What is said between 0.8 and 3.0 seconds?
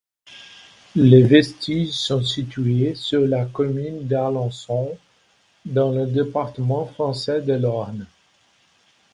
Les vestiges sont situés